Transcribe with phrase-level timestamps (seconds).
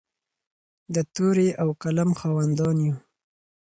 [0.93, 2.95] د تورې او قلم خاوندان یو.